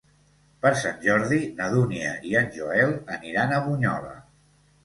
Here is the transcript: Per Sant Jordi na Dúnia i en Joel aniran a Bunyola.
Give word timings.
Per 0.65 0.71
Sant 0.83 0.95
Jordi 1.03 1.37
na 1.59 1.69
Dúnia 1.75 2.15
i 2.31 2.35
en 2.41 2.49
Joel 2.57 2.97
aniran 3.19 3.55
a 3.55 3.61
Bunyola. 3.69 4.19